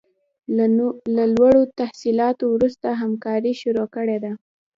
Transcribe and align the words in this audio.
له 1.15 1.19
لوړو 1.35 1.63
تحصیلاتو 1.79 2.43
وروسته 2.55 2.87
همکاري 3.01 3.53
شروع 3.61 3.87
کړې 3.95 4.17
ده. 4.23 4.31